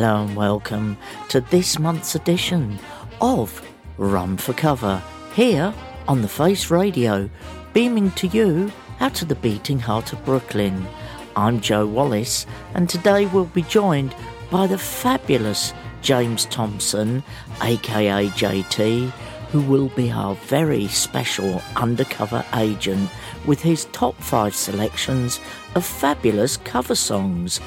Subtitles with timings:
[0.00, 0.96] Hello and welcome
[1.28, 2.78] to this month's edition
[3.20, 5.02] of Run for Cover
[5.34, 5.74] here
[6.06, 7.28] on the Face Radio,
[7.72, 8.70] beaming to you
[9.00, 10.86] out of the beating heart of Brooklyn.
[11.34, 14.14] I'm Jo Wallace, and today we'll be joined
[14.52, 17.24] by the fabulous James Thompson,
[17.60, 19.10] aka JT,
[19.50, 23.10] who will be our very special undercover agent
[23.46, 25.40] with his top five selections
[25.74, 27.60] of fabulous cover songs.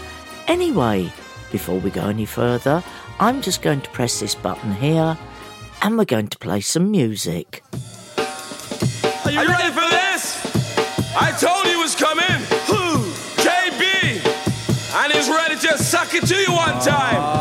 [0.48, 1.12] Anyway,
[1.52, 2.84] before we go any further,
[3.20, 5.18] I'm just going to press this button here
[5.82, 7.64] and we're going to play some music.
[9.26, 11.16] Are you, ready, for this?
[11.16, 12.26] I told you it was coming.
[12.68, 13.12] Who?
[13.42, 15.04] JB.
[15.04, 17.41] And he's ready to suck it to you one time.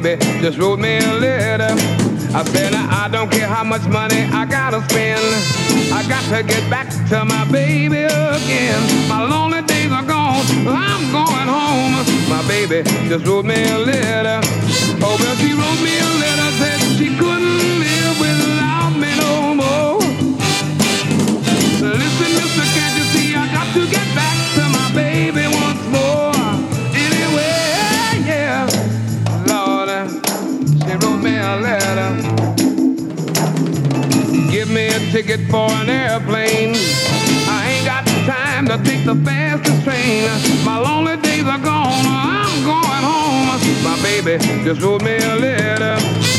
[0.00, 1.74] baby, just wrote me a letter.
[2.34, 5.20] I said, I don't care how much money I gotta spend.
[5.92, 8.80] I got to get back to my baby again.
[9.08, 11.92] My lonely days are gone, I'm going home.
[12.28, 14.40] My baby just wrote me a letter.
[15.04, 19.98] Oh, well, she wrote me a letter, said she couldn't live without me no more.
[22.00, 24.01] Listen, mister, can't you see I got to get
[35.12, 36.74] ticket for an airplane.
[37.46, 40.24] I ain't got time to take the fastest train.
[40.64, 42.06] My lonely days are gone.
[42.06, 43.84] I'm going home.
[43.84, 46.31] My baby just wrote me a letter.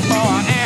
[0.00, 0.57] before I end.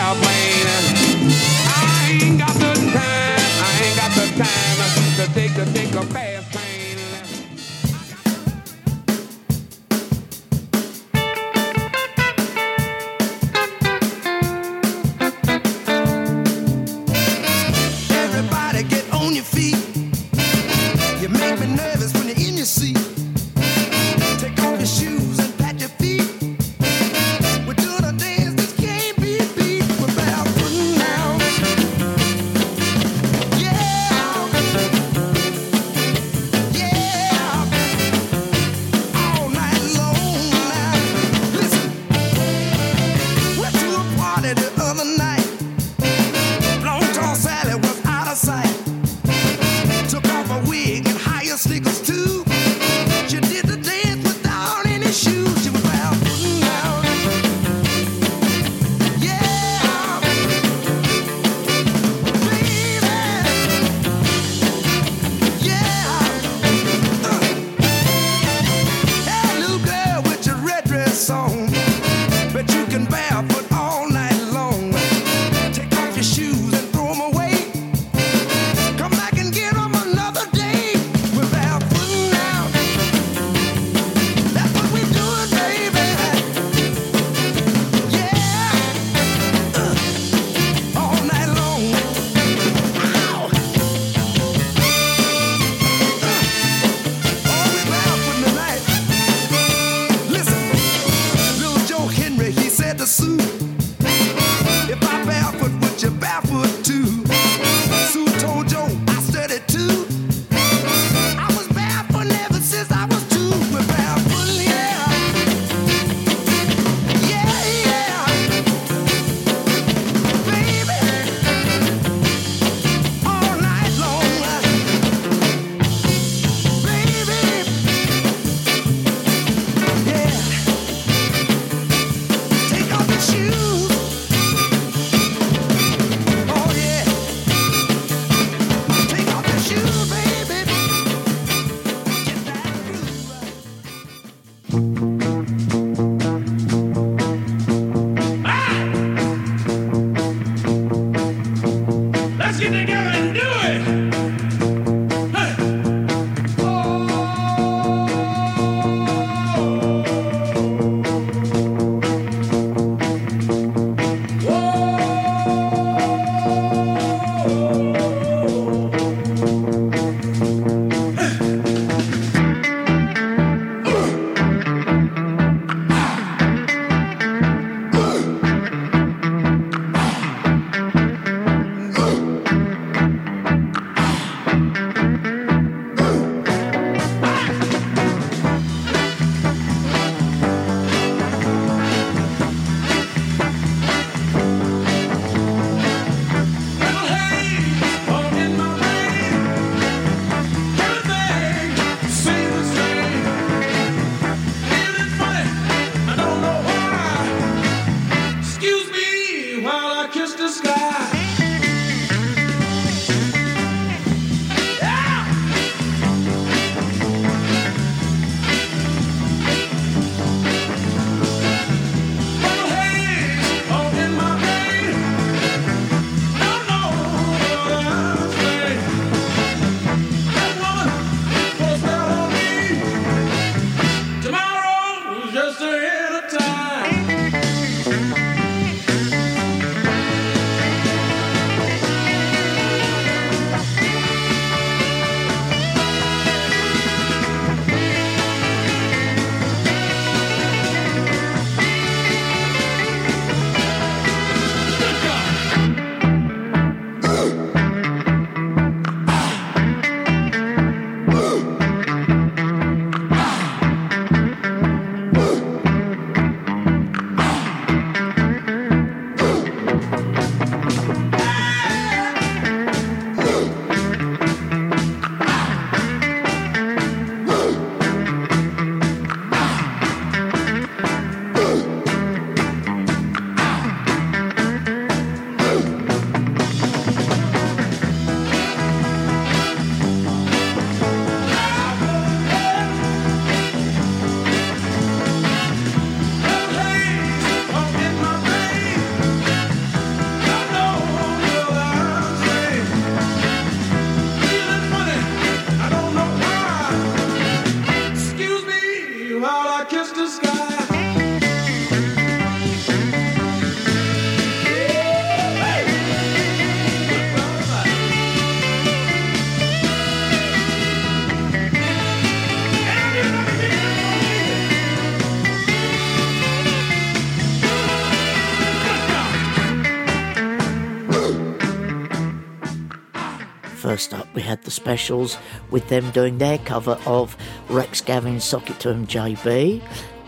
[334.33, 335.19] Had the specials
[335.51, 337.19] with them doing their cover of
[337.51, 339.63] Rex Garvin's Socket to Him JB.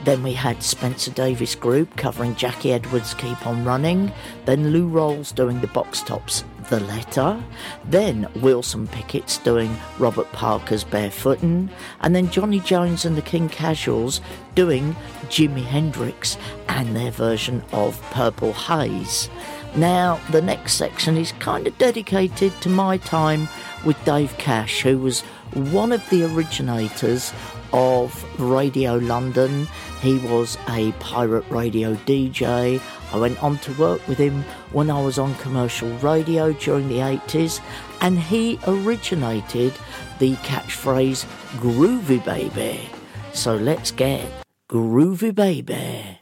[0.05, 4.11] Then we had Spencer Davis Group covering Jackie Edwards' Keep On Running.
[4.47, 7.39] Then Lou Rawls doing the Box Tops The Letter.
[7.85, 11.69] Then Wilson Pickett's doing Robert Parker's Barefootin'.
[12.01, 14.23] And then Johnny Jones and the King Casuals
[14.55, 19.29] doing Jimi Hendrix and their version of Purple Haze.
[19.77, 23.49] Now, the next section is kind of dedicated to my time
[23.85, 27.33] with Dave Cash, who was one of the originators
[27.73, 29.67] of Radio London.
[30.01, 32.81] He was a pirate radio DJ.
[33.13, 36.99] I went on to work with him when I was on commercial radio during the
[36.99, 37.61] 80s,
[38.01, 39.73] and he originated
[40.21, 41.25] the catchphrase
[41.59, 42.89] Groovy Baby.
[43.33, 44.25] So let's get
[44.71, 46.14] Groovy Baby.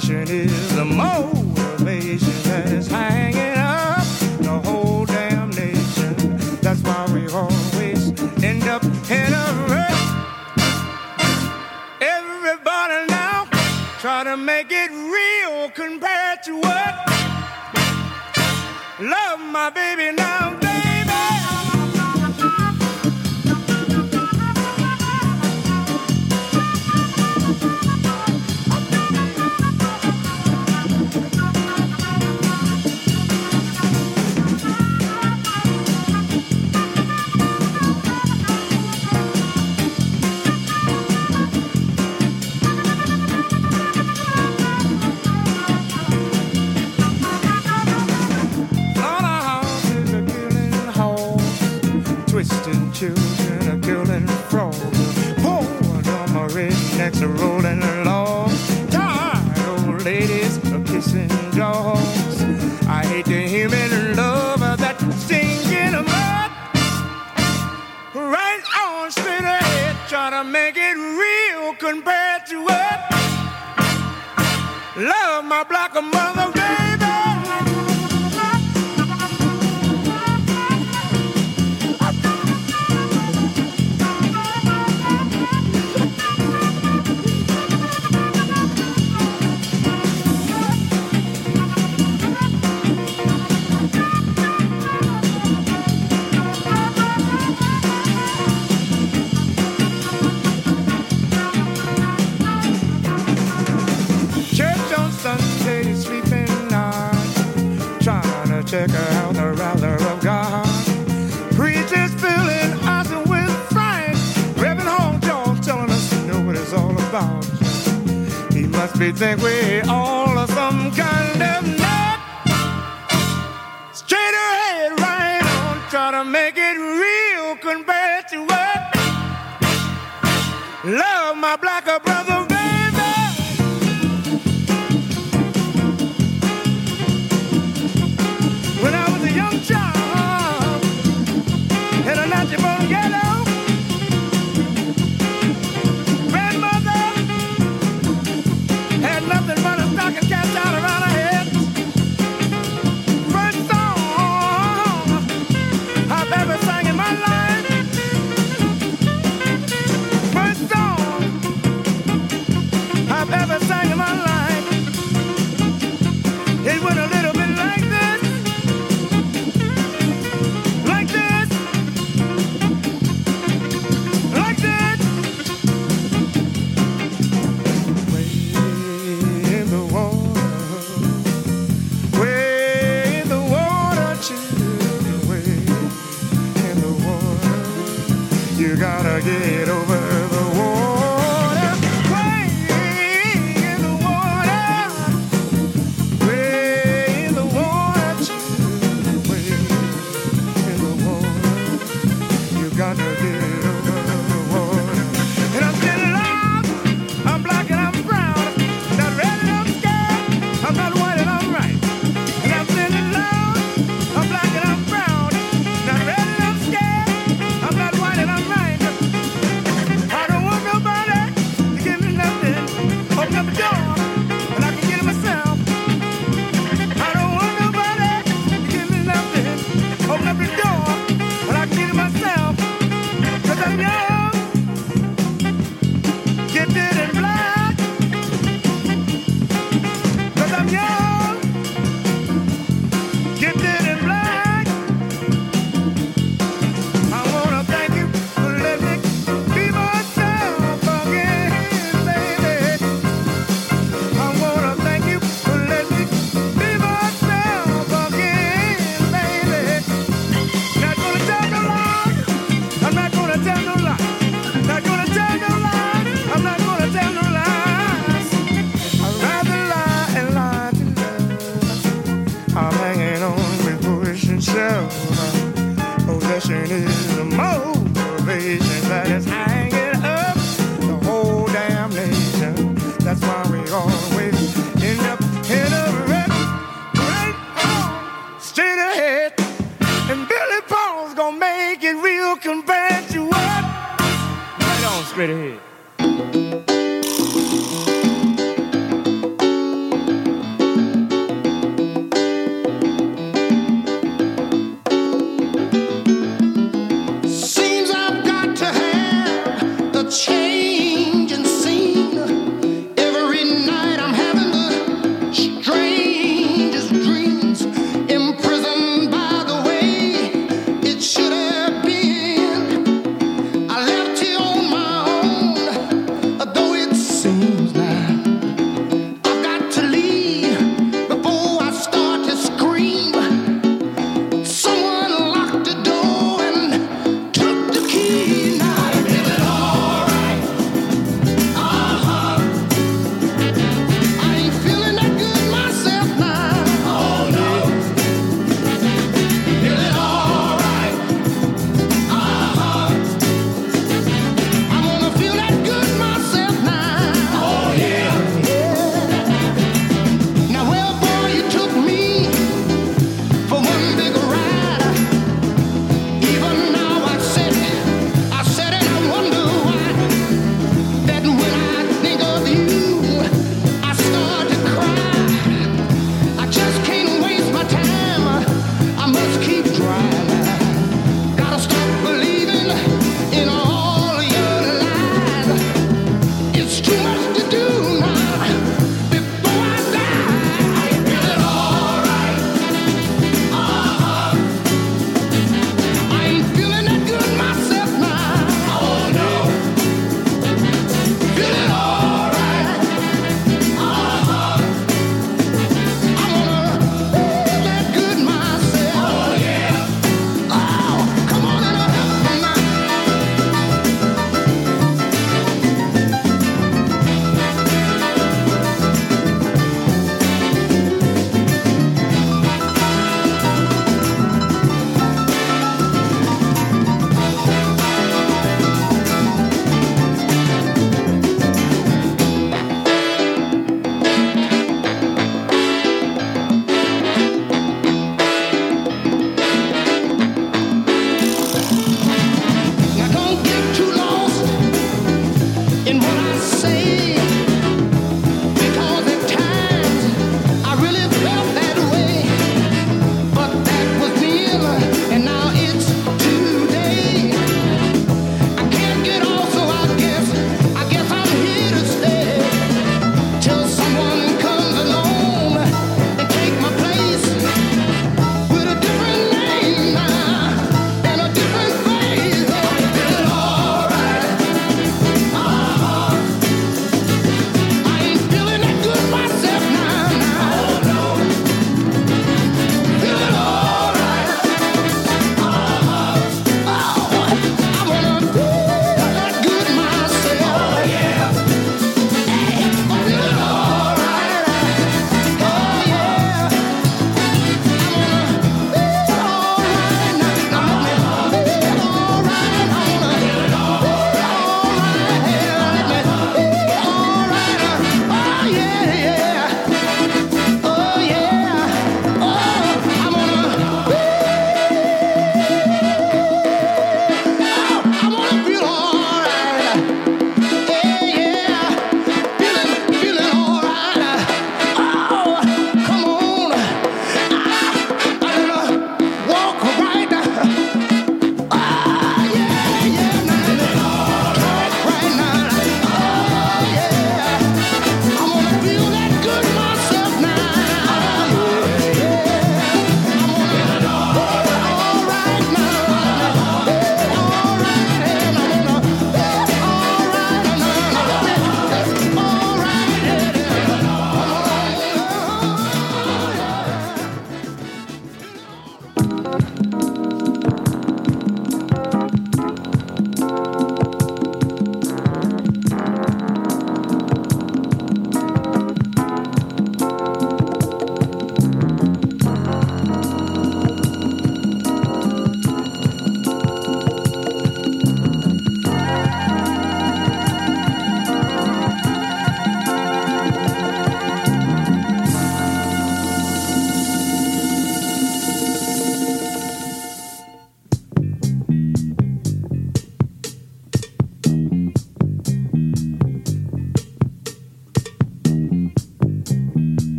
[0.00, 0.69] Possession is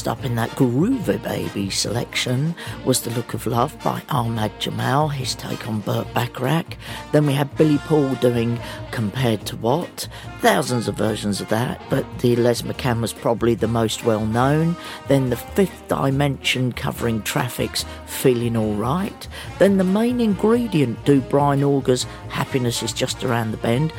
[0.00, 2.54] Next up in that groovy baby selection
[2.86, 6.78] was The Look of Love by Ahmad Jamal, his take on Burt Bacharach.
[7.12, 8.58] Then we had Billy Paul doing
[8.92, 10.08] Compared to What.
[10.40, 14.74] Thousands of versions of that, but the Les McCann was probably the most well known.
[15.08, 19.28] Then The Fifth Dimension covering Traffic's Feeling Alright.
[19.58, 23.92] Then the main ingredient, do Brian Auger's Happiness is Just Around the Bend.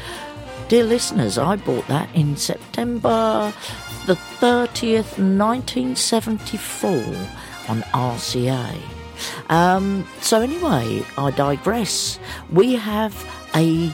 [0.67, 3.53] Dear listeners, I bought that in September
[4.05, 6.89] the 30th, 1974
[7.69, 8.75] on RCA.
[9.49, 12.19] Um, so anyway, I digress.
[12.51, 13.13] We have
[13.55, 13.93] a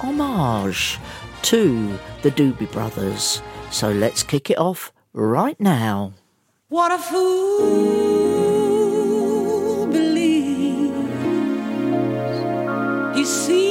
[0.00, 0.98] homage
[1.42, 3.42] to the Doobie Brothers.
[3.70, 6.12] So let's kick it off right now.
[6.68, 7.86] What a fool
[9.86, 10.96] believes
[13.16, 13.65] he sees.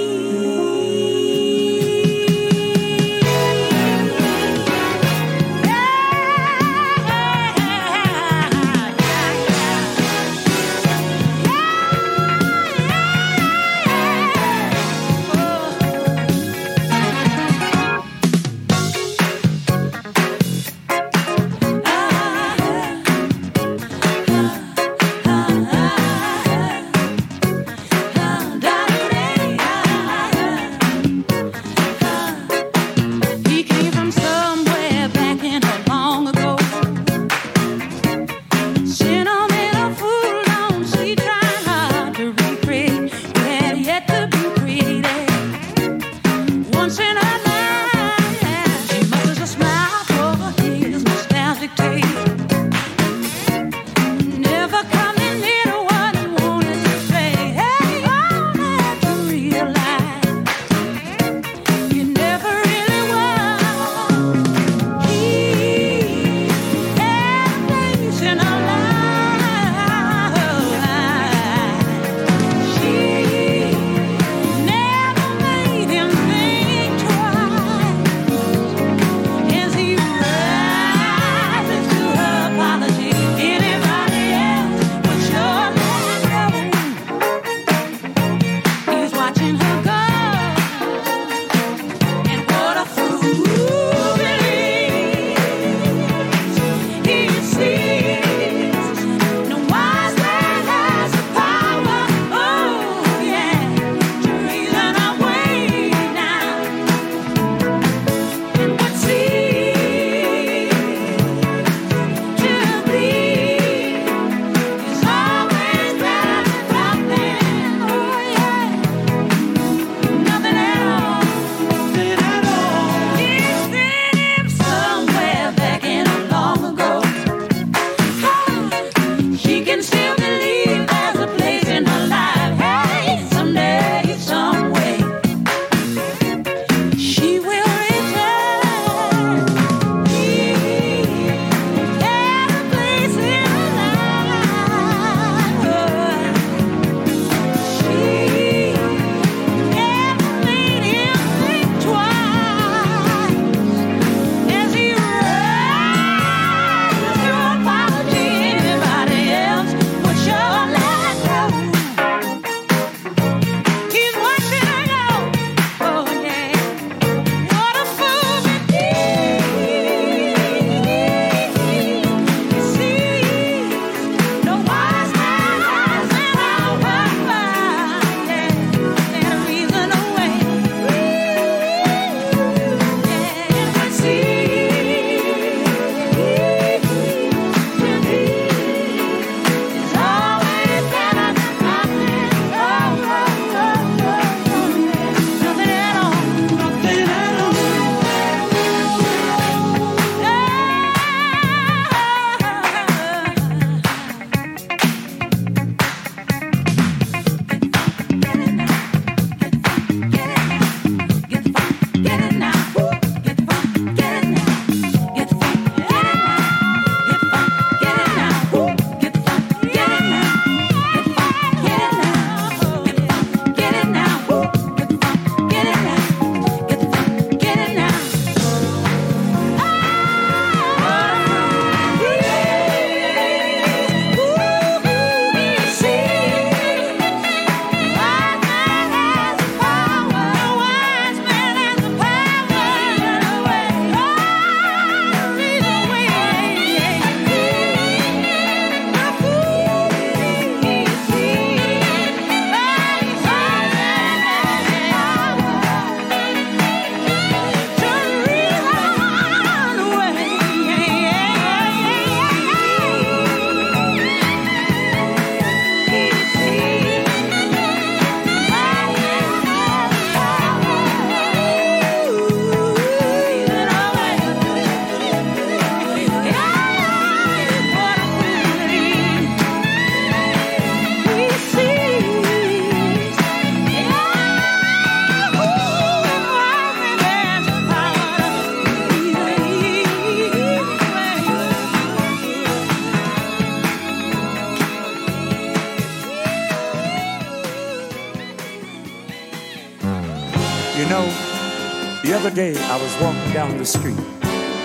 [302.76, 303.98] I was walking down the street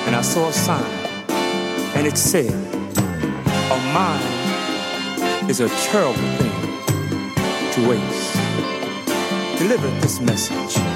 [0.05, 0.83] and I saw a sign
[1.95, 6.51] and it said, A mind is a terrible thing
[7.73, 8.35] to waste.
[9.61, 10.90] Deliver this message.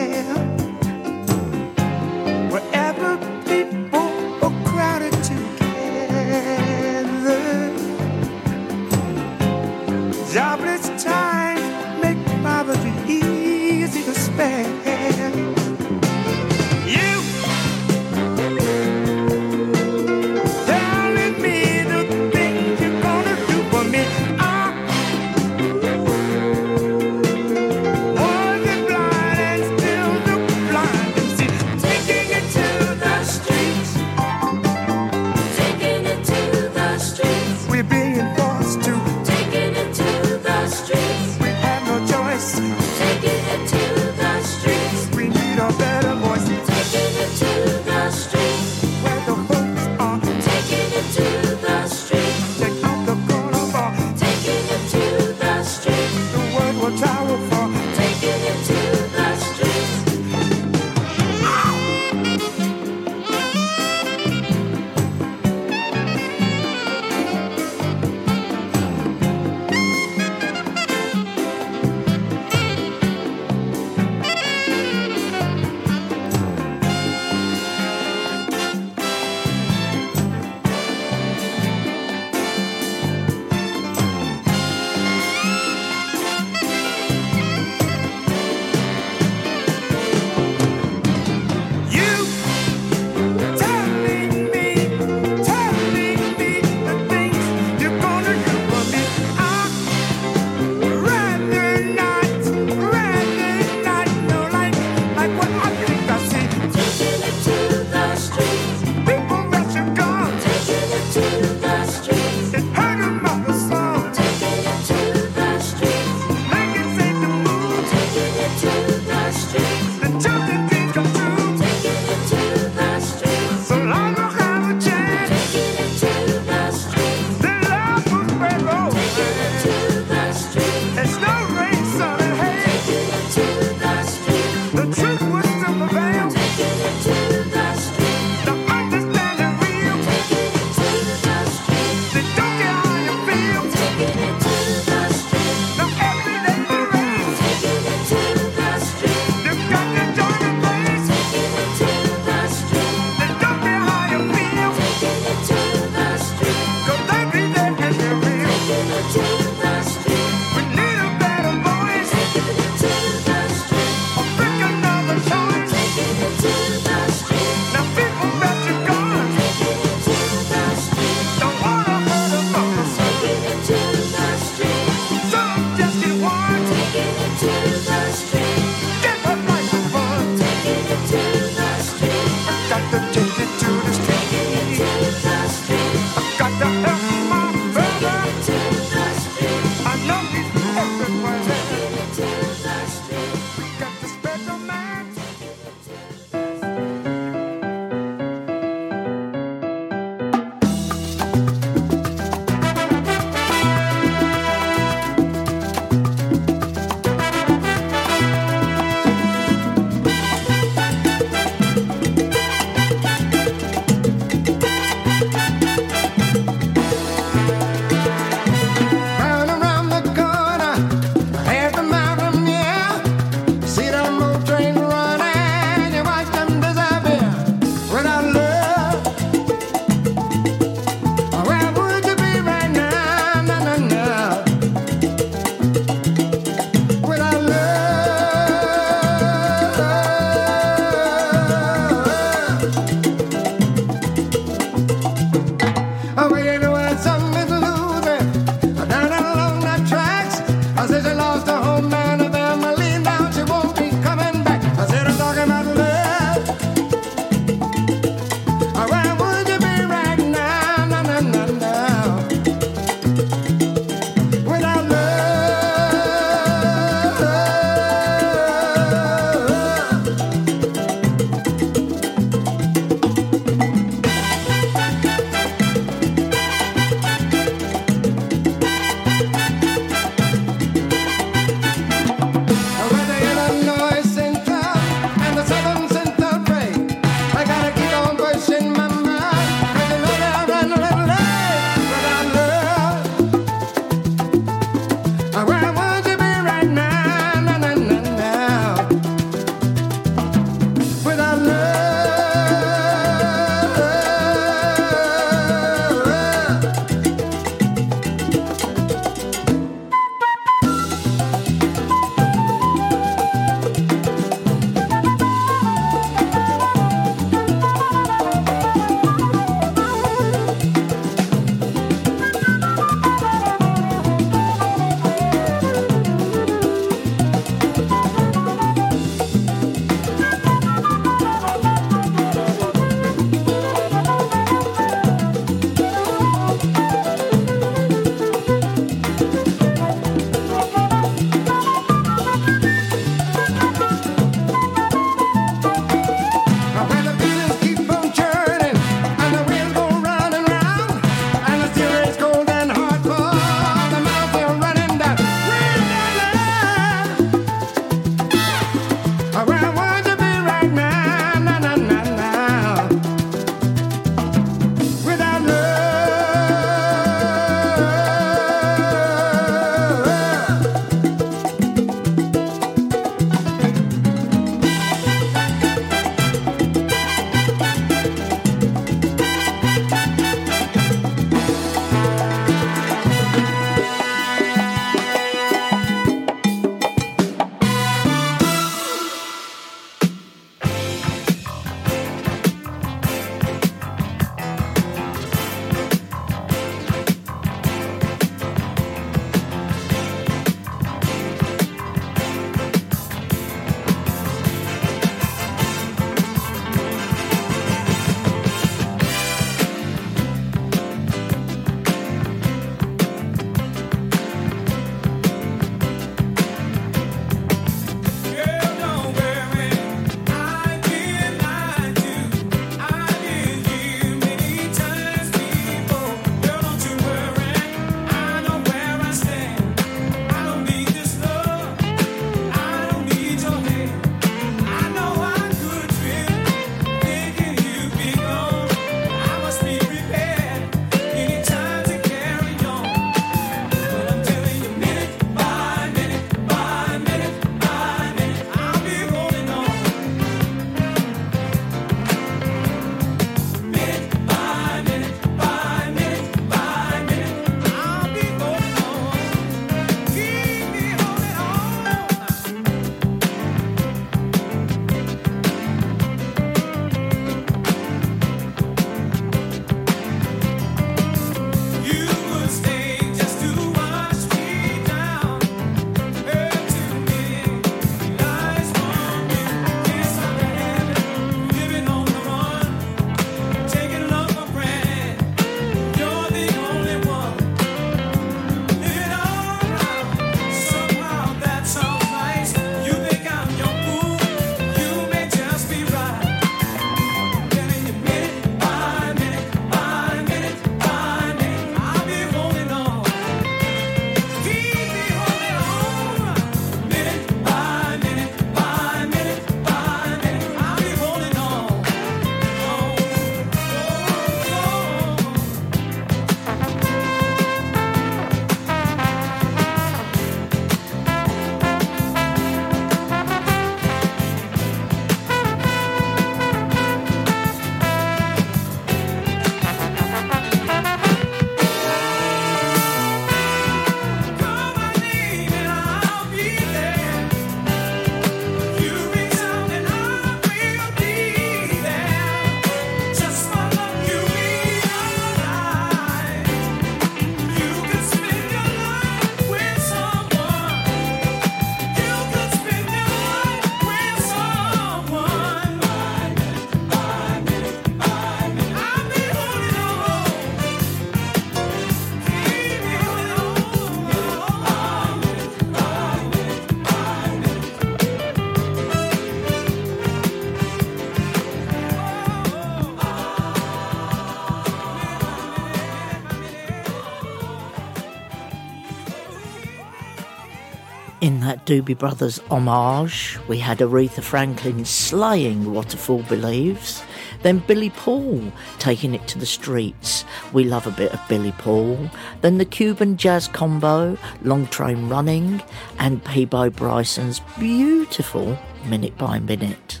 [581.70, 583.38] Doobie Brothers homage.
[583.46, 587.04] We had Aretha Franklin slaying Fool Believes.
[587.42, 588.42] Then Billy Paul
[588.80, 590.24] taking it to the streets.
[590.52, 592.10] We love a bit of Billy Paul.
[592.40, 595.62] Then the Cuban jazz combo, Long Train Running,
[596.00, 600.00] and Peabo Bryson's beautiful Minute by Minute.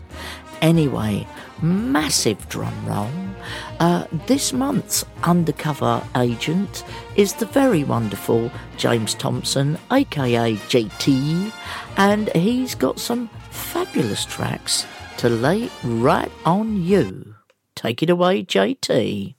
[0.60, 1.24] Anyway,
[1.62, 3.08] massive drum roll.
[3.78, 6.82] Uh, this month's undercover agent
[7.20, 11.52] is the very wonderful James Thompson, aka JT,
[11.98, 14.86] and he's got some fabulous tracks
[15.18, 17.34] to lay right on you.
[17.74, 19.34] Take it away, JT.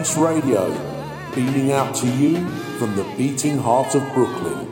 [0.00, 0.70] Face Radio,
[1.34, 2.48] beaming out to you
[2.78, 4.69] from the beating heart of Brooklyn.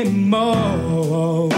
[0.00, 1.50] Anymore.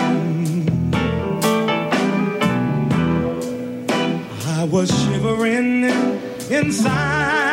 [4.47, 5.85] I was shivering
[6.51, 7.52] inside.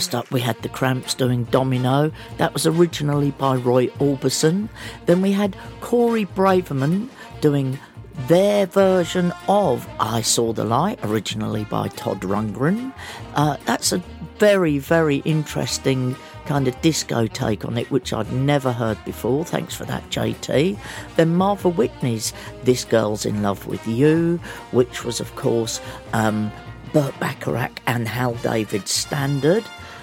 [0.00, 2.10] First up, we had the Cramps doing Domino.
[2.38, 4.70] That was originally by Roy Orbison.
[5.04, 7.10] Then we had Corey Braverman
[7.42, 7.78] doing
[8.26, 12.94] their version of I Saw the Light, originally by Todd Rundgren.
[13.34, 14.02] Uh, that's a
[14.38, 16.16] very, very interesting
[16.46, 19.44] kind of disco take on it, which I'd never heard before.
[19.44, 20.78] Thanks for that, JT.
[21.16, 22.32] Then Martha Whitney's
[22.64, 24.40] This Girl's in Love with You,
[24.70, 25.78] which was, of course,
[26.14, 26.50] um,
[26.94, 29.62] Burt Bacharach and Hal David's standard.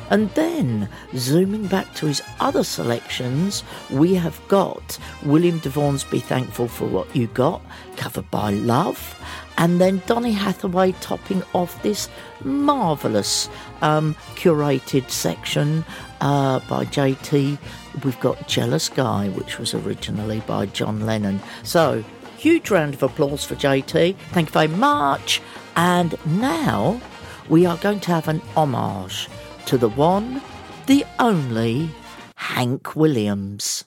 [0.09, 6.67] And then, zooming back to his other selections, we have got William DeVaughn's Be Thankful
[6.67, 7.61] for What You Got,
[7.97, 9.19] covered by Love,
[9.57, 12.09] and then Donny Hathaway topping off this
[12.43, 13.49] marvellous
[13.81, 15.83] um, curated section
[16.21, 17.57] uh, by JT.
[18.03, 21.41] We've got Jealous Guy, which was originally by John Lennon.
[21.63, 22.03] So,
[22.37, 24.15] huge round of applause for JT.
[24.15, 25.41] Thank you very much.
[25.75, 27.01] And now
[27.49, 29.27] we are going to have an homage
[29.67, 30.41] to the one,
[30.85, 31.89] the only
[32.35, 33.83] Hank Williams.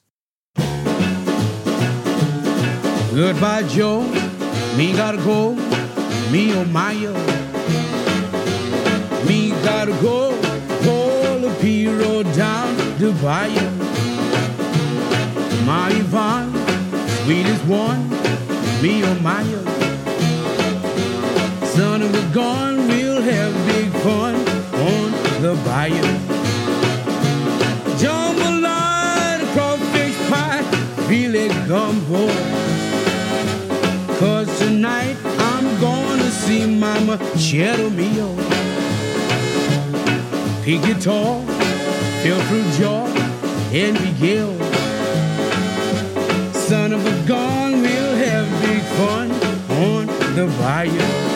[3.11, 4.03] Goodbye, Joe.
[4.77, 5.55] Me gotta go.
[6.31, 7.17] Me oh my oh.
[9.27, 10.37] Me gotta go.
[10.83, 13.71] Pull the pirogue down the bayou.
[15.65, 16.53] My Yvonne,
[17.23, 18.07] sweetest one.
[18.83, 19.65] Me oh my oh.
[21.65, 24.50] Son of a gun, we'll have big fun
[25.41, 26.01] the bayou.
[27.97, 30.61] Jambalaya, crawfish pie,
[31.07, 32.27] filet gumbo.
[34.19, 35.17] Cause tonight
[35.49, 38.35] I'm gonna see Mama Cheddar Mio.
[40.63, 41.41] Pick guitar,
[42.21, 43.07] feel through jaw,
[43.73, 44.53] and Miguel.
[46.53, 49.31] Son of a gun, we'll have big fun
[49.85, 50.05] on
[50.35, 51.30] the bayou.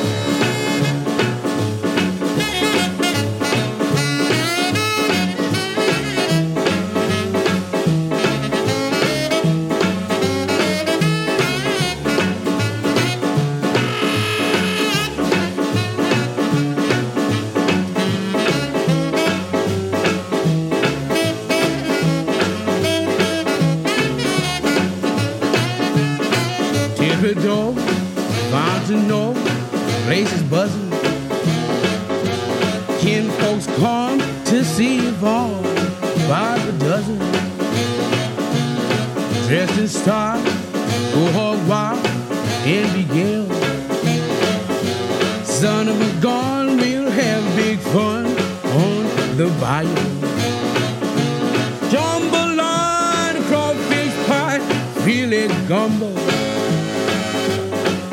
[28.85, 29.35] Fontenot,
[30.05, 30.91] place is buzzing.
[32.99, 35.63] Kin folks come to see Yvonne
[36.29, 37.17] by the dozen.
[39.47, 40.43] Dressed in style,
[41.13, 42.05] go hog wild,
[42.67, 43.47] and Miguel.
[45.43, 49.03] Son of a gun, we'll have big fun on
[49.35, 49.95] the bayou.
[51.89, 54.59] Jambalaya, crawfish pie,
[55.03, 56.44] filet gumbo.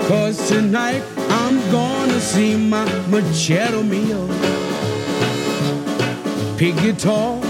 [0.09, 4.27] Cause tonight I'm gonna see my Machado Mio.
[6.57, 7.41] Pick guitar,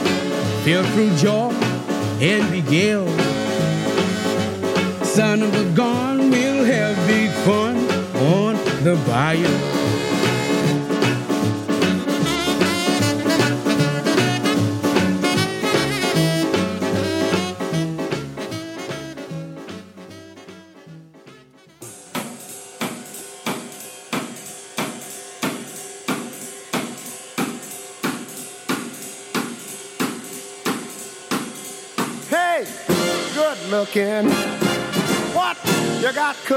[0.63, 1.51] feel through jaw,
[2.21, 3.09] and Miguel.
[5.05, 7.77] Son of a gun, we'll have big fun
[8.17, 8.55] on
[8.85, 9.72] the bayou.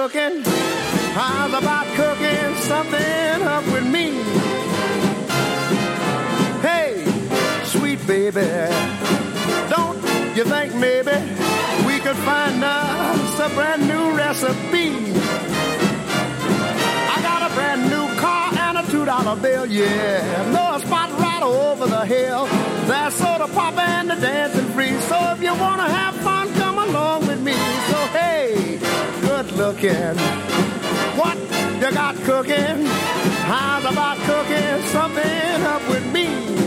[0.10, 0.44] Cooking?
[1.14, 4.12] How's about cooking something up with me?
[6.62, 7.04] Hey,
[7.64, 8.46] sweet baby,
[9.68, 9.98] don't
[10.38, 11.18] you think maybe
[11.88, 14.92] we could find us a brand new recipe?
[17.14, 20.76] I got a brand new car and a two dollar bill, yeah.
[20.76, 22.46] A spot right over the hill.
[22.86, 25.00] That's soda pop and the dancing free.
[25.10, 26.54] So if you wanna have fun,
[29.56, 30.18] looking.
[31.18, 31.38] What
[31.82, 32.86] you got cooking?
[33.46, 36.65] How's about cooking something up with me?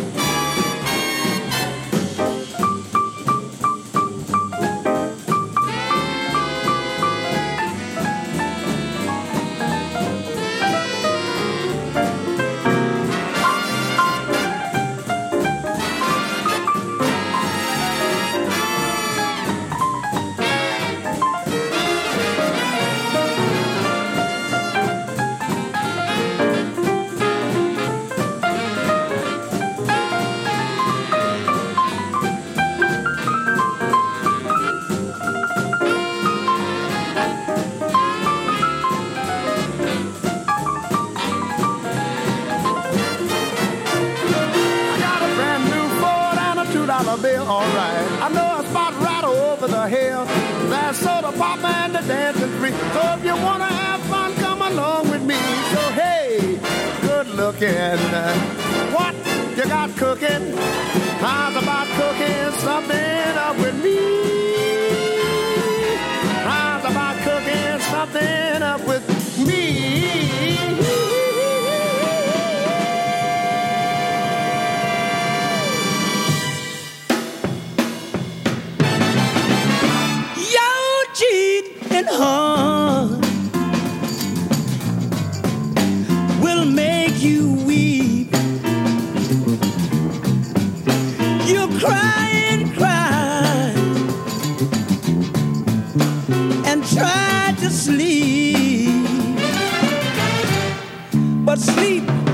[101.58, 102.27] Sleep.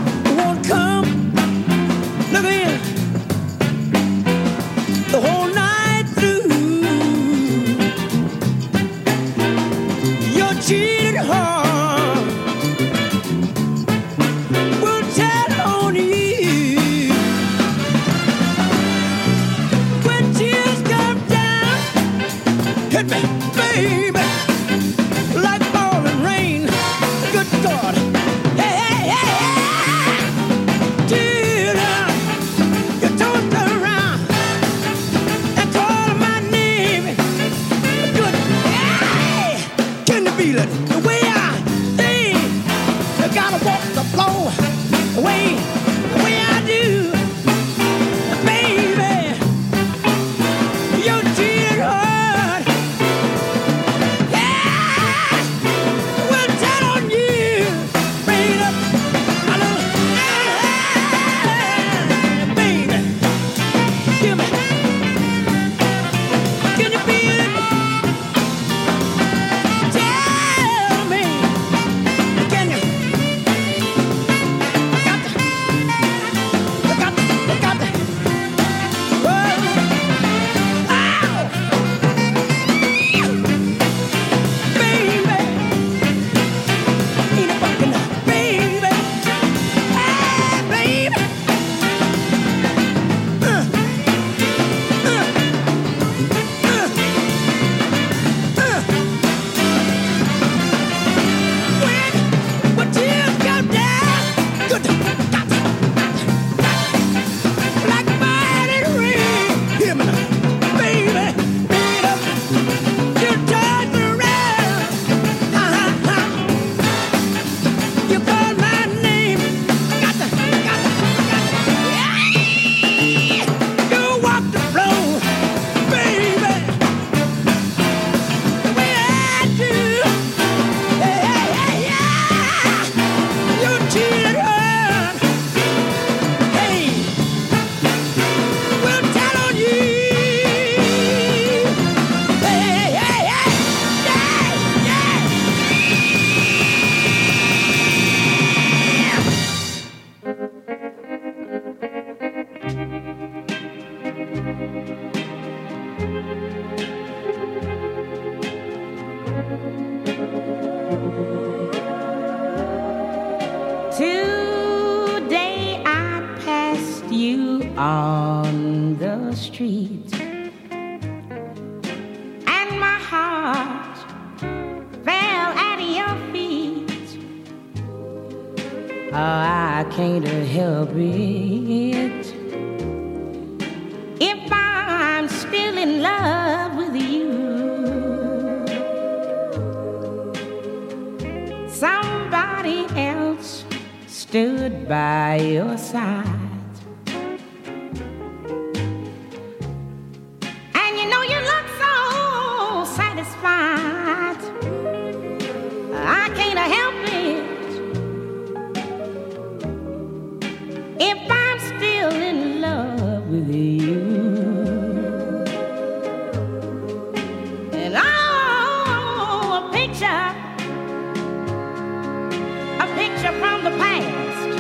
[223.24, 224.58] pressure from the past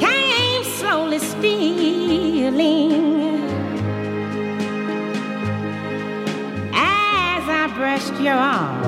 [0.00, 2.92] came slowly stealing.
[6.72, 8.84] As I brushed your arm.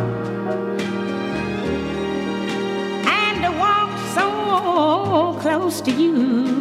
[3.07, 6.56] and walked so Close to you.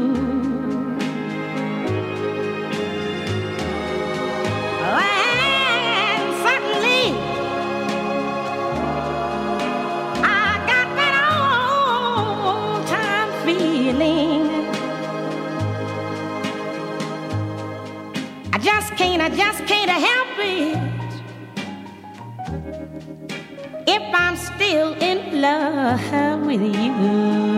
[25.45, 27.54] Love with you.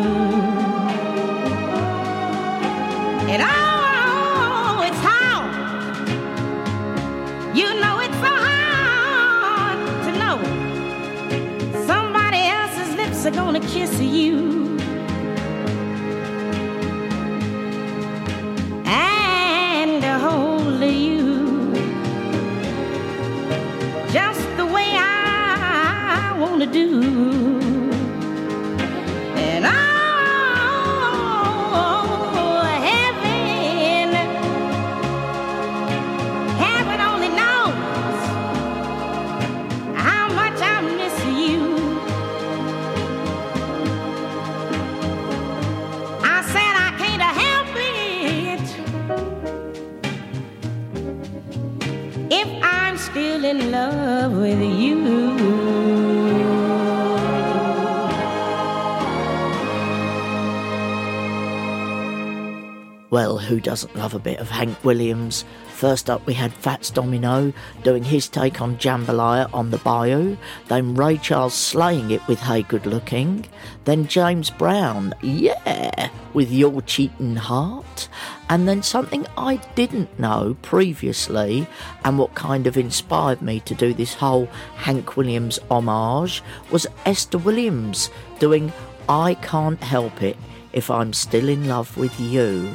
[63.37, 65.45] Well, who doesn't love a bit of Hank Williams?
[65.67, 67.53] First up, we had Fats Domino
[67.83, 70.37] doing his take on Jambalaya on the Bayou,
[70.69, 73.45] then Ray Charles slaying it with Hey Good Looking,
[73.85, 78.09] then James Brown, yeah, with Your Cheating Heart,
[78.49, 81.67] and then something I didn't know previously,
[82.05, 84.47] and what kind of inspired me to do this whole
[84.77, 86.41] Hank Williams homage
[86.71, 88.09] was Esther Williams
[88.39, 88.73] doing
[89.07, 90.37] I Can't Help It
[90.73, 92.71] If I'm Still in Love with You.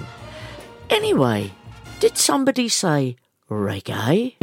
[0.93, 1.51] Anyway,
[2.01, 3.17] did somebody say
[3.51, 4.37] reggae?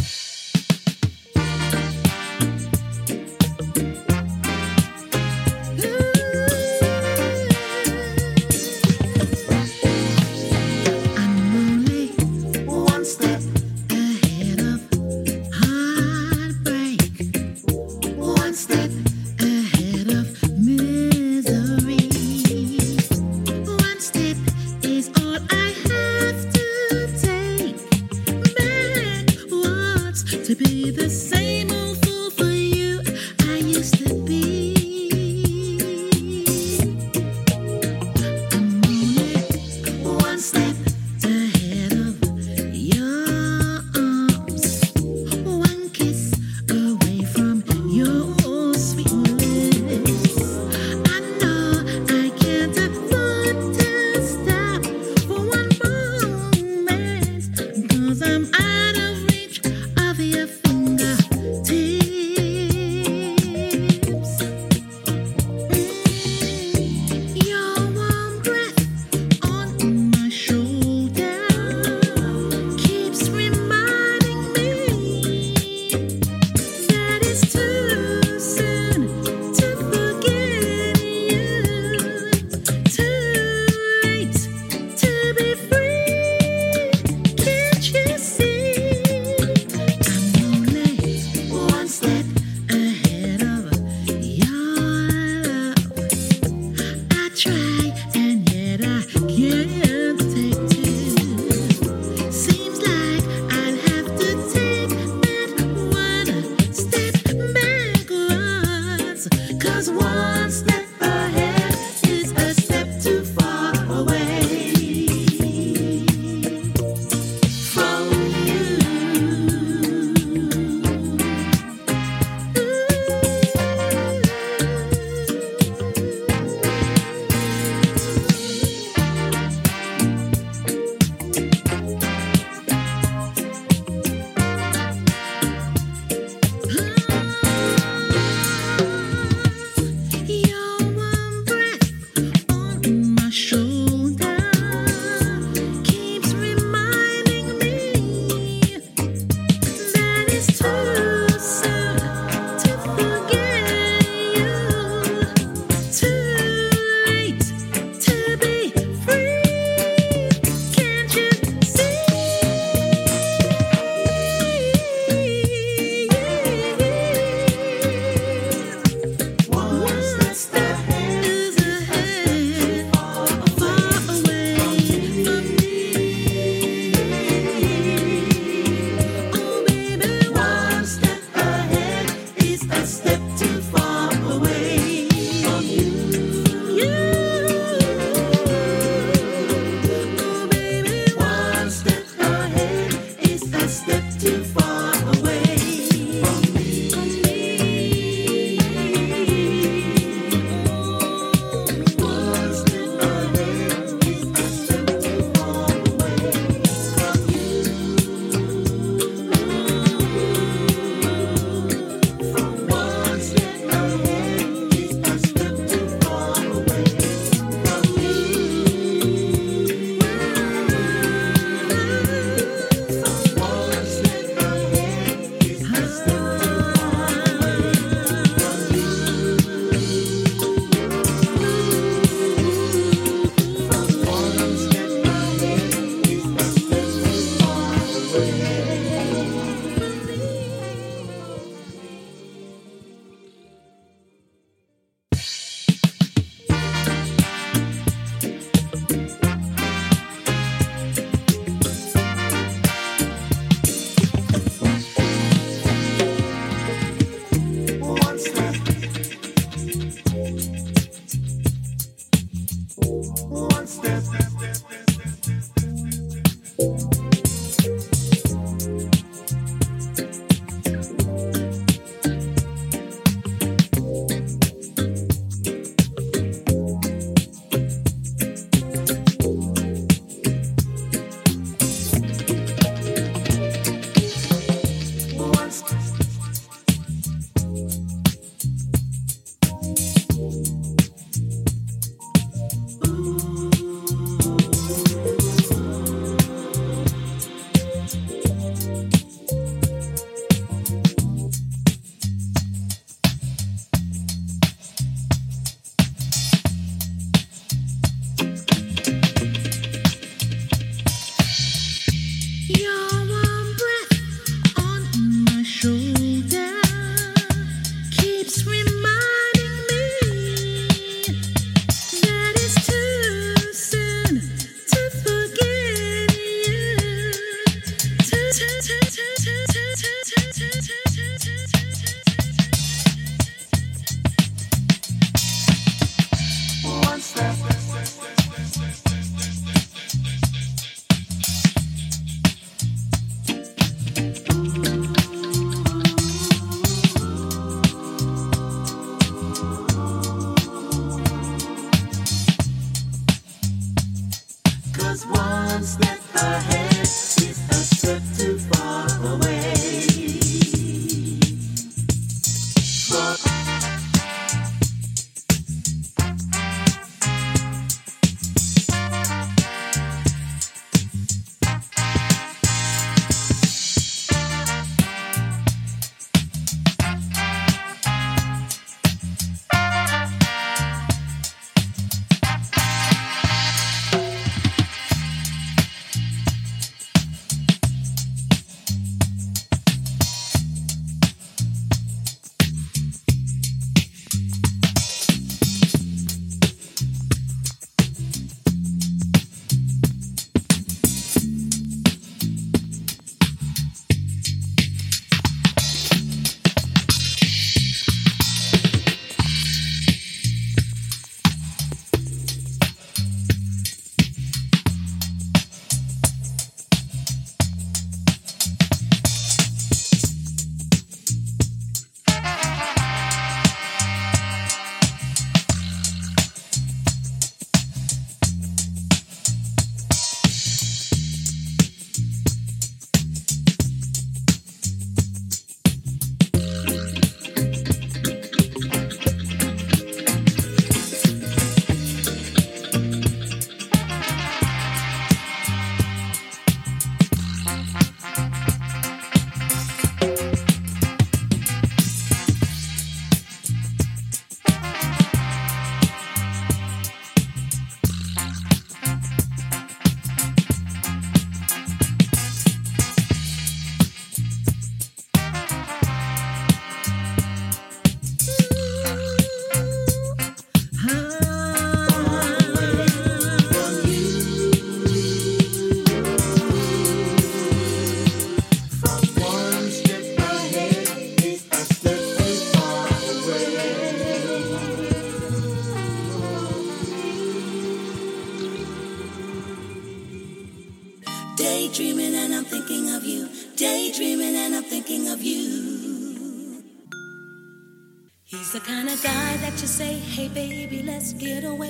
[500.19, 501.68] Hey, baby, let's get away.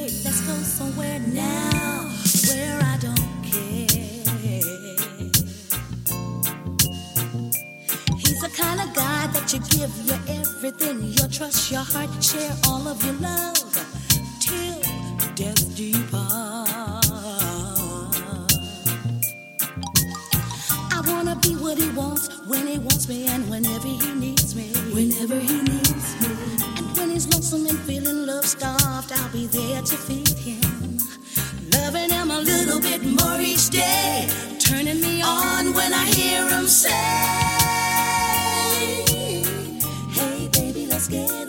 [30.08, 30.98] feed him.
[31.74, 34.30] Loving him a little bit more each day.
[34.60, 36.90] Turning me on when I hear him say,
[40.18, 41.49] Hey, baby, let's get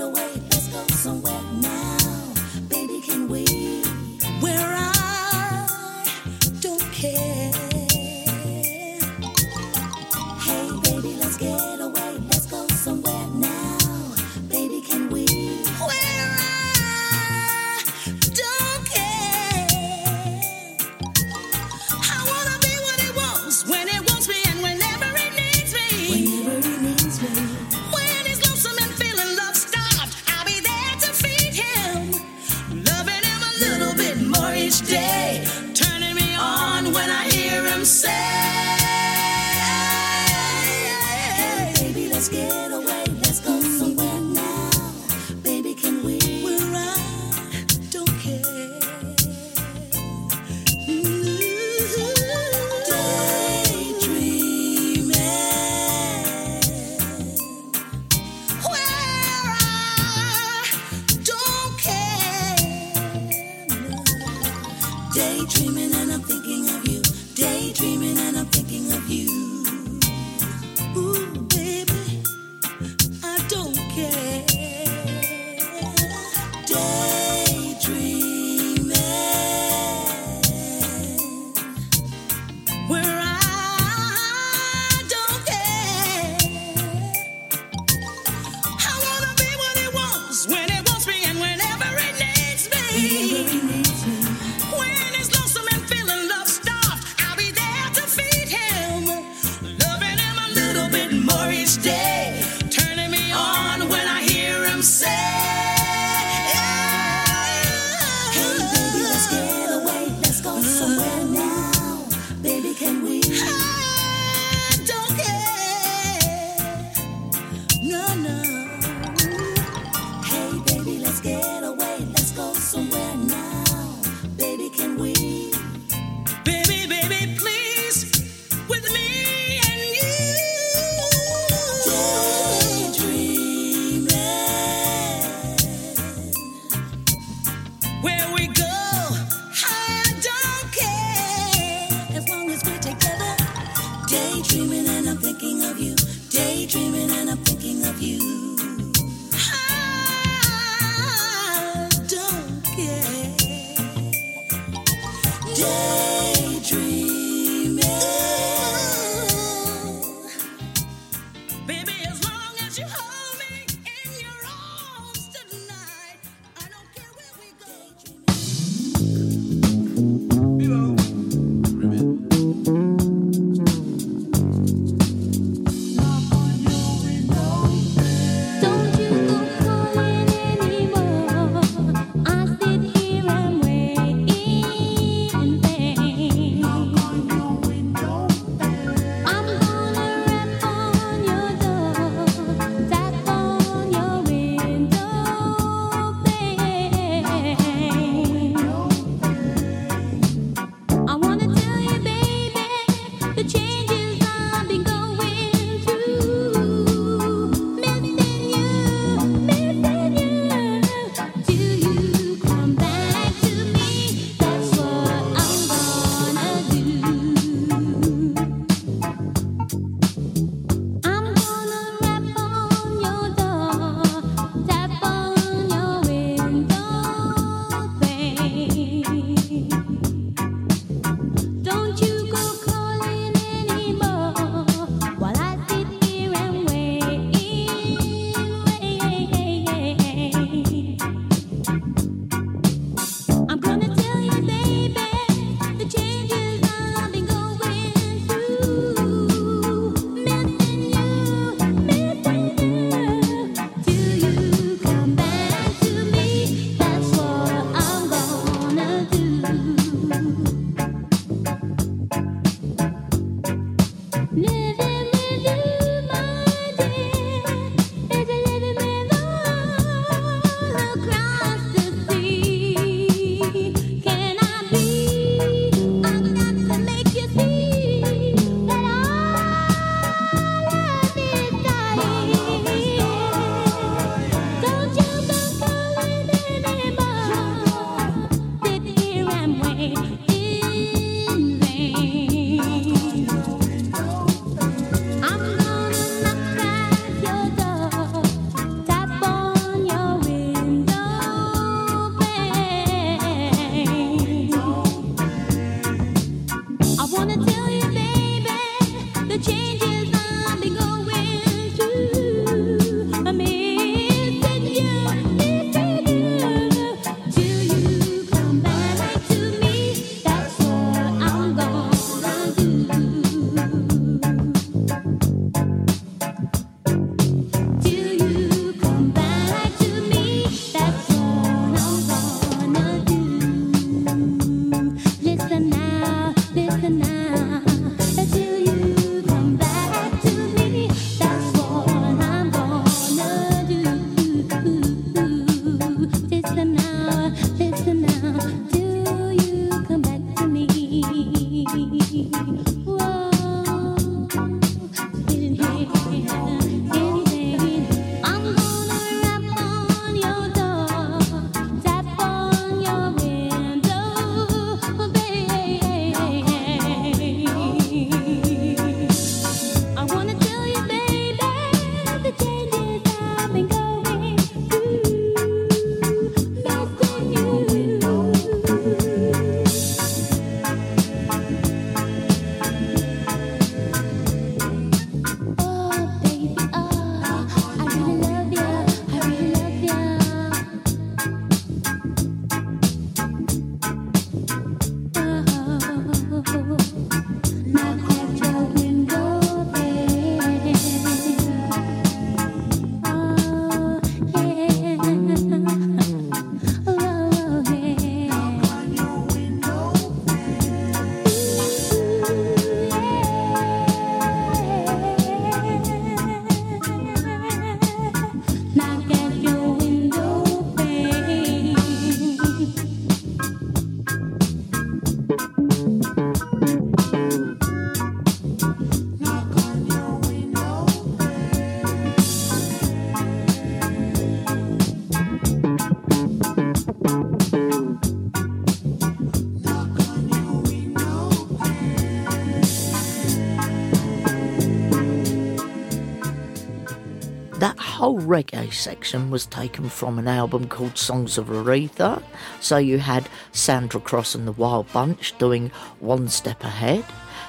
[448.00, 452.22] whole reggae section was taken from an album called Songs of Aretha.
[452.58, 457.04] So you had Sandra Cross and the Wild Bunch doing One Step Ahead.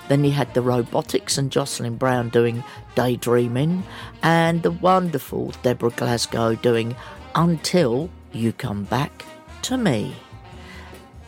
[0.09, 2.65] Then you had the Robotics and Jocelyn Brown doing
[2.95, 3.85] Daydreaming,
[4.23, 6.97] and the wonderful Deborah Glasgow doing
[7.33, 9.23] Until You Come Back
[9.61, 10.13] to Me.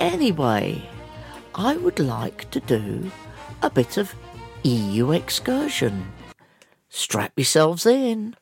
[0.01, 0.89] Anyway,
[1.55, 3.09] I would like to do
[3.61, 4.13] a bit of
[4.63, 6.11] EU excursion.
[6.89, 8.35] Strap yourselves in.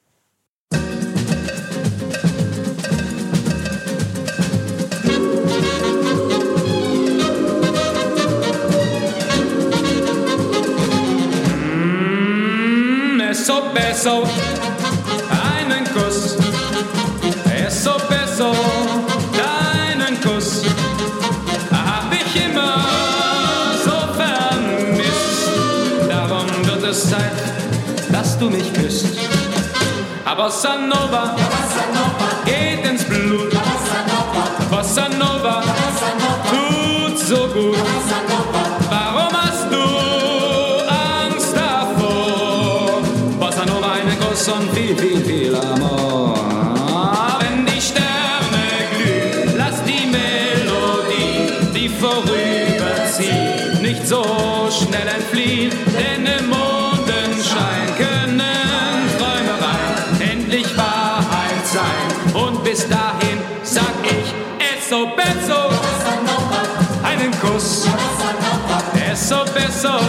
[13.32, 14.24] Eso beso,
[15.30, 16.36] einen Kuss.
[17.66, 18.52] Eso beso,
[19.34, 20.64] deinen Kuss.
[21.72, 22.84] Hab ich immer
[23.86, 25.50] so vermisst.
[26.10, 27.32] Darum wird es Zeit,
[28.12, 29.08] dass du mich küsst.
[30.26, 31.36] Aber Bossa Nova
[32.46, 33.52] geht ins Blut.
[34.70, 35.64] Bossa Nova
[36.50, 38.31] tut so gut.
[64.92, 65.70] besser, besser.
[67.04, 67.88] Einen Kuss.
[68.94, 70.00] Besser, besser.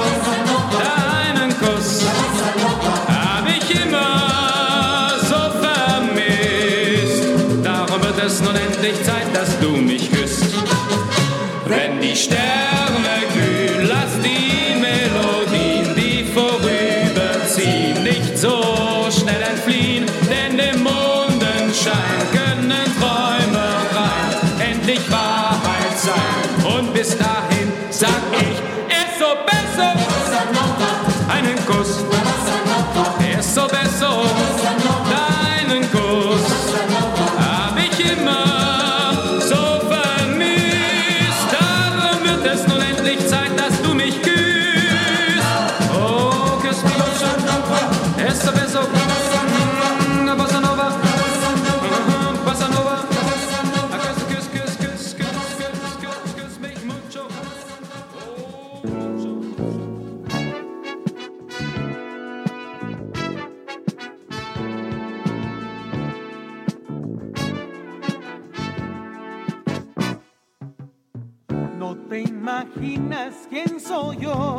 [73.93, 74.52] Soy yo,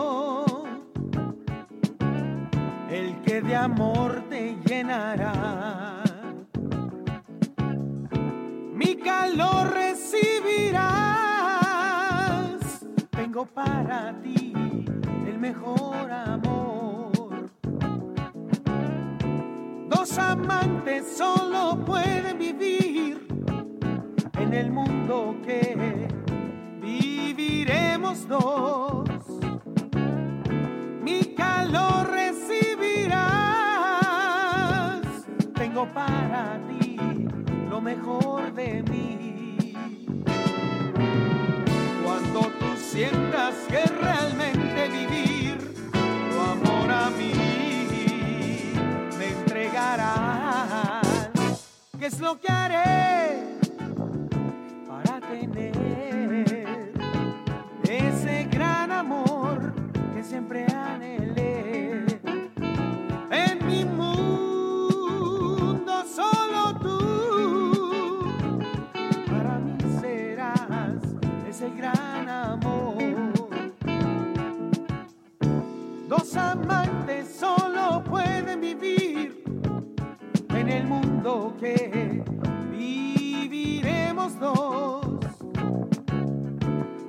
[43.69, 45.57] que realmente vivir
[45.91, 48.73] tu amor a mí
[49.17, 51.29] me entregarás.
[51.99, 53.43] ¿Qué es lo que haré?
[54.87, 56.93] para tener
[57.89, 59.73] ese gran amor
[60.13, 61.02] que siempre anhelé.
[78.81, 82.23] En el mundo que
[82.71, 85.05] viviremos dos.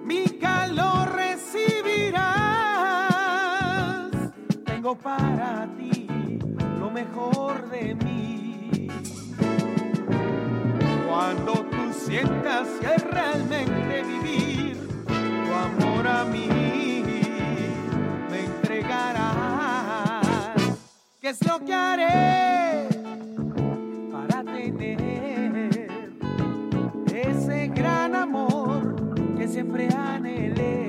[0.05, 2.25] Mi calor recibirás.
[4.67, 6.07] Tengo para ti
[6.79, 8.89] lo mejor de mí.
[11.09, 14.77] Cuando tú sientas que realmente vivir
[15.07, 16.64] tu amor a mí
[21.25, 22.87] ¿Qué es lo que haré?
[24.13, 25.89] para tener
[27.15, 28.95] ese gran amor
[29.35, 30.84] que siempre anhelé.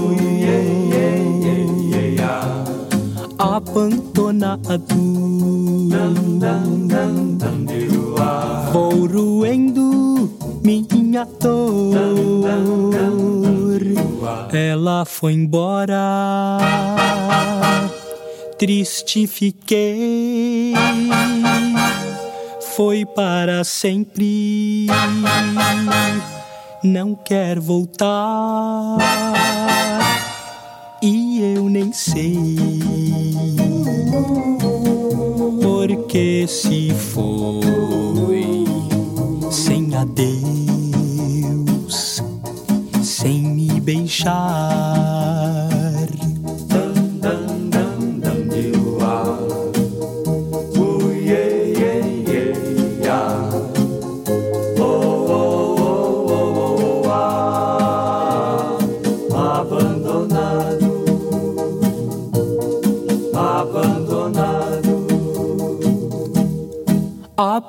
[3.68, 4.96] Abandonado,
[8.72, 10.32] vou roendo
[10.64, 11.96] minha dor.
[14.54, 16.58] Ela foi embora,
[18.58, 20.74] triste fiquei
[22.76, 24.88] foi para sempre.
[26.84, 28.98] Não quer voltar
[31.06, 32.36] e eu nem sei
[35.62, 38.66] porque se foi
[39.52, 40.64] sem adeus,
[43.04, 45.75] sem me beijar.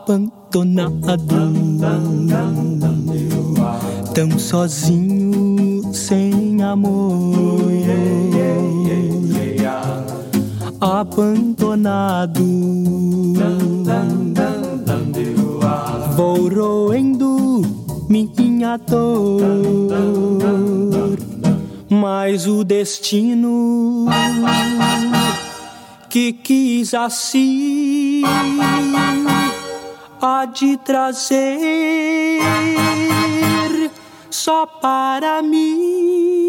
[0.07, 1.35] Abandonado,
[4.15, 7.67] tão sozinho, sem amor.
[10.81, 12.45] Abandonado,
[16.17, 17.63] vou roendo
[18.09, 19.43] minha dor,
[21.91, 24.07] mas o destino
[26.09, 28.23] que quis assim
[30.21, 32.41] há de trazer
[34.31, 36.49] só para mim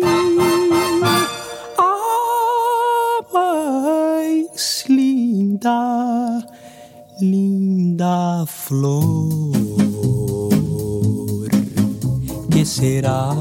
[1.77, 1.93] a
[3.33, 6.45] mais linda,
[7.19, 9.51] linda flor.
[12.51, 13.35] Que será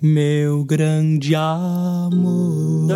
[0.00, 2.86] meu grande amor?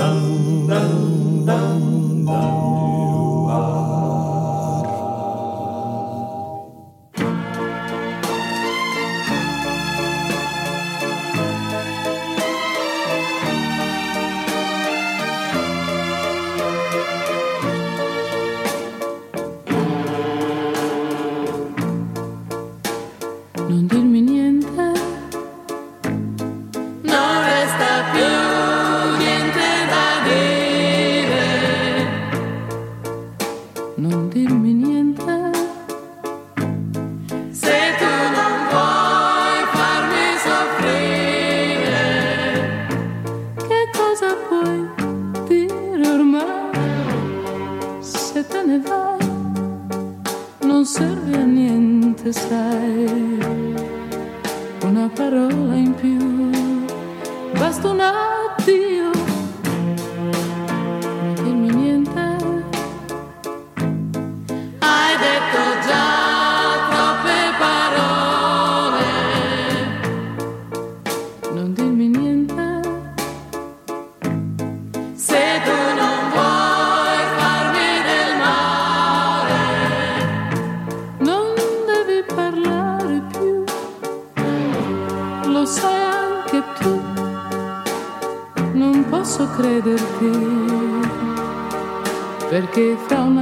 [92.70, 93.40] Perché fra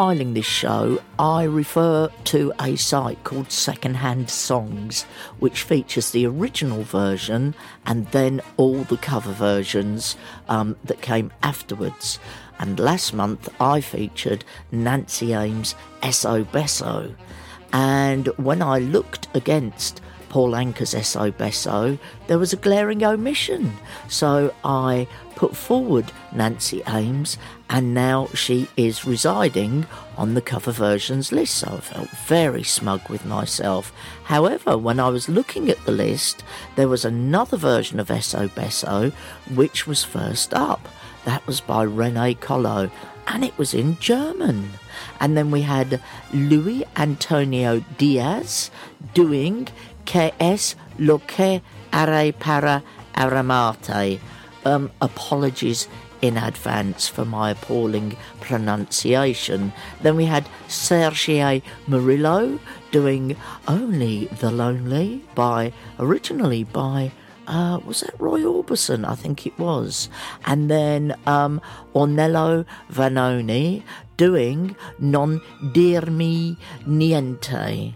[0.00, 5.02] compiling this show, I refer to a site called Secondhand Songs,
[5.40, 7.54] which features the original version
[7.84, 10.16] and then all the cover versions
[10.48, 12.18] um, that came afterwards.
[12.58, 17.14] And last month I featured Nancy Ames' Eso Beso.
[17.74, 20.00] And when I looked against
[20.30, 21.98] Paul Anka's Beso,
[22.28, 23.72] there was a glaring omission.
[24.08, 27.36] So I put forward Nancy Ames,
[27.68, 29.86] and now she is residing
[30.16, 31.54] on the cover versions list.
[31.56, 33.92] So I felt very smug with myself.
[34.24, 36.44] However, when I was looking at the list,
[36.76, 39.12] there was another version of Eso Beso
[39.54, 40.88] which was first up.
[41.24, 42.90] That was by Rene Carol,
[43.26, 44.70] and it was in German.
[45.18, 46.00] And then we had
[46.32, 48.70] Louis Antonio Diaz
[49.14, 49.68] doing
[50.10, 51.62] Que es lo que
[52.38, 52.82] para.
[54.64, 55.88] Um, apologies
[56.20, 59.72] in advance for my appalling pronunciation.
[60.02, 62.58] Then we had Sergio Murilo
[62.90, 63.36] doing
[63.68, 67.12] Only the Lonely by originally by
[67.46, 69.04] uh, was that Roy Orbison?
[69.04, 70.08] I think it was.
[70.44, 71.60] And then um,
[71.94, 73.82] Ornella Vanoni
[74.16, 75.40] doing Non
[75.72, 76.56] dirmi
[76.86, 77.94] niente.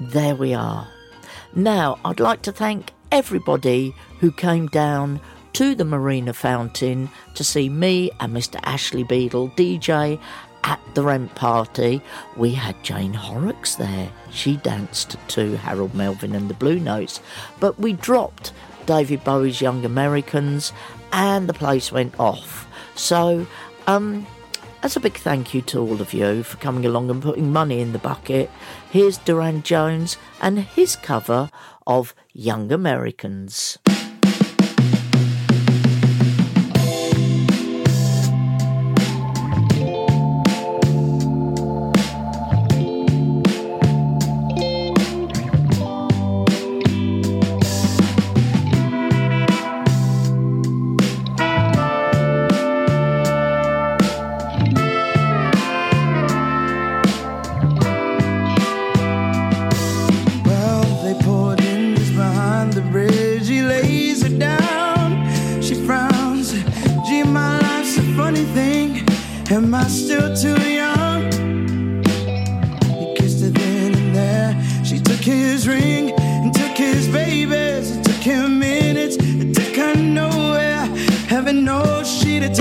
[0.00, 0.88] There we are.
[1.54, 5.20] Now, I'd like to thank everybody who came down
[5.54, 8.60] to the Marina Fountain to see me and Mr.
[8.64, 10.20] Ashley Beadle DJ
[10.64, 12.02] at the rent party.
[12.36, 14.12] We had Jane Horrocks there.
[14.30, 17.20] She danced to Harold Melvin and the Blue Notes.
[17.60, 18.52] But we dropped
[18.86, 20.72] David Bowie's Young Americans
[21.12, 22.68] and the place went off.
[22.94, 23.46] So,
[23.86, 24.26] um,
[24.82, 27.80] as a big thank you to all of you for coming along and putting money
[27.80, 28.50] in the bucket,
[28.90, 31.50] here's Durand Jones and his cover
[31.86, 33.78] of Young Americans.
[69.68, 71.30] Am I still too young?
[73.00, 74.82] He kissed her then and there.
[74.82, 77.94] She took his ring and took his babies.
[77.94, 79.18] It took him minutes.
[79.20, 80.86] It took her nowhere.
[81.28, 82.54] Heaven knows she'd have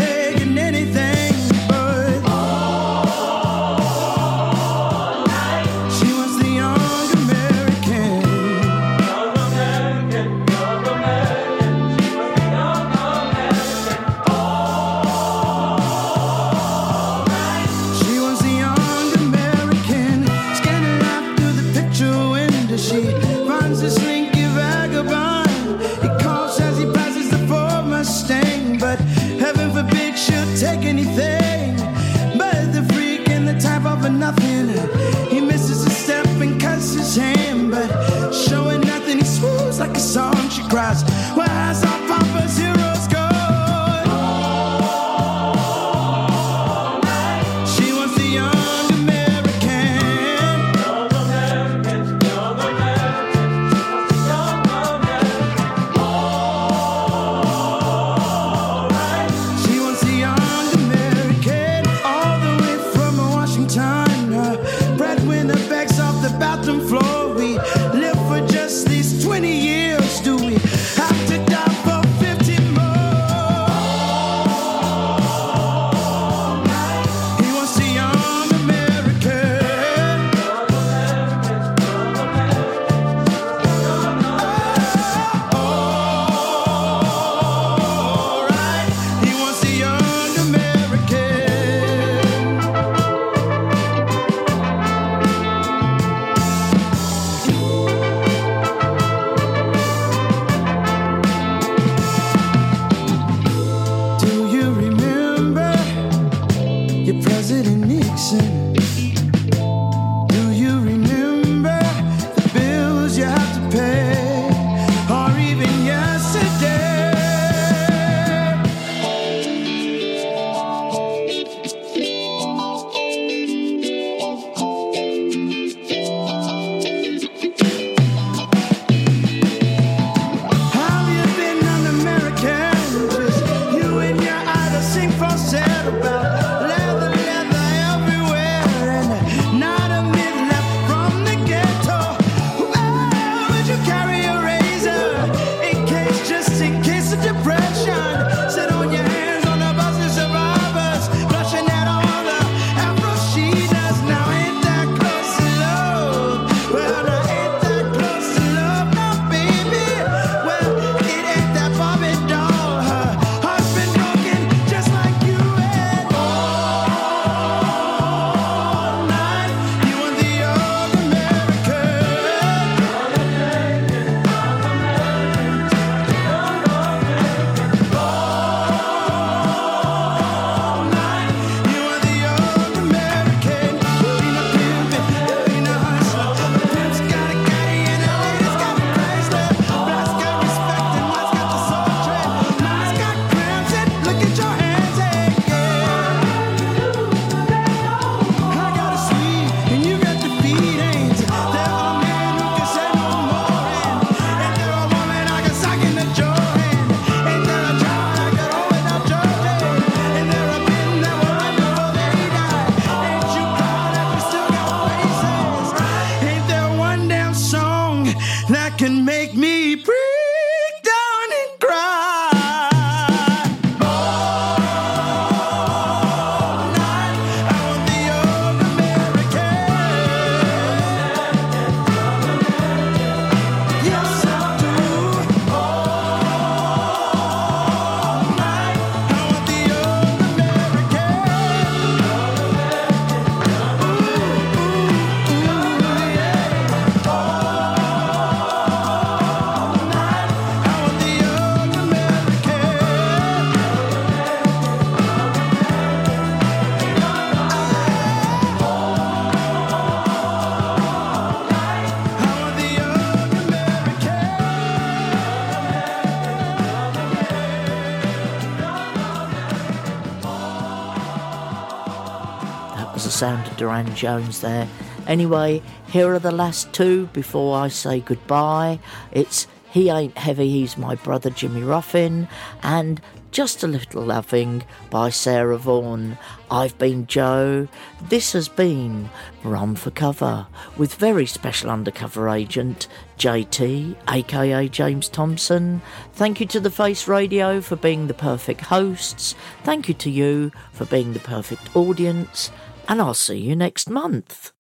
[273.58, 274.68] Durand Jones there.
[275.08, 278.80] Anyway, here are the last two before I say goodbye.
[279.12, 282.28] It's He Ain't Heavy, He's My Brother Jimmy Ruffin,
[282.62, 283.02] and
[283.32, 286.18] Just a Little Loving by Sarah Vaughan.
[286.50, 287.68] I've been Jo.
[288.02, 289.10] This has been
[289.44, 290.48] Run for Cover
[290.78, 295.82] with very special undercover agent JT, aka James Thompson.
[296.14, 299.36] Thank you to the Face Radio for being the perfect hosts.
[299.64, 302.52] Thank you to you for being the perfect audience.
[302.88, 304.52] And I'll see you next month.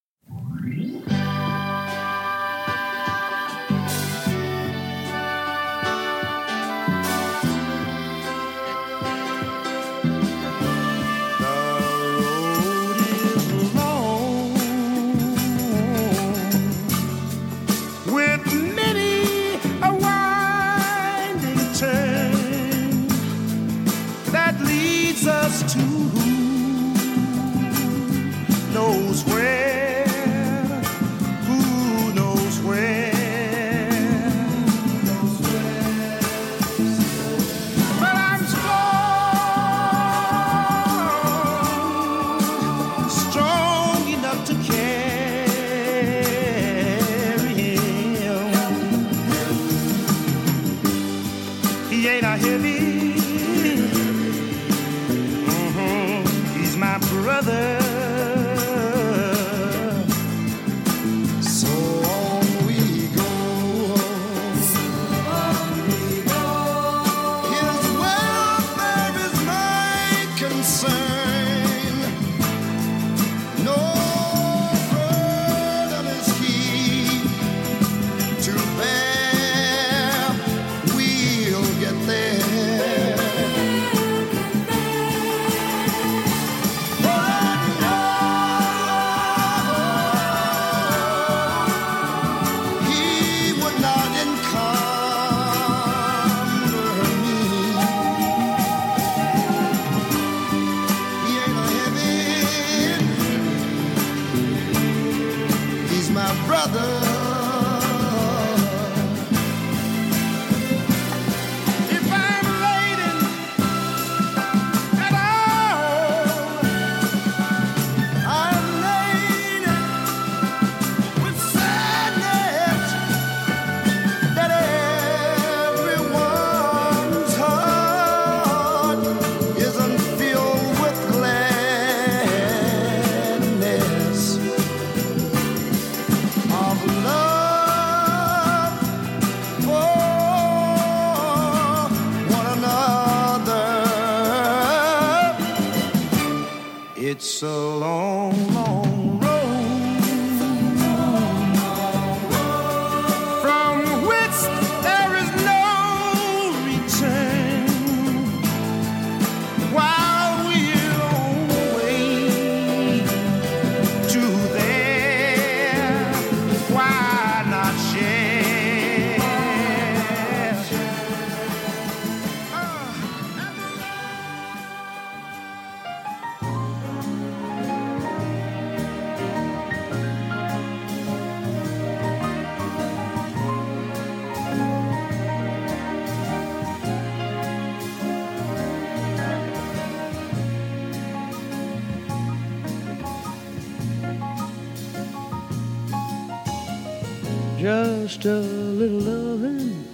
[198.17, 199.85] Just a little loving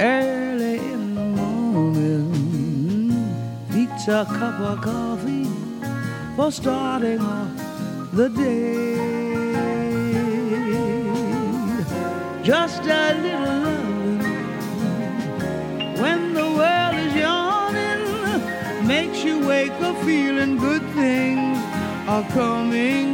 [0.00, 2.32] early in the morning.
[3.70, 5.46] Beats a cup of coffee
[6.34, 7.50] for starting off
[8.14, 8.94] the day.
[12.42, 14.22] just a little loving.
[16.00, 21.58] When the world is yawning, makes you wake up feeling good things
[22.08, 23.13] are coming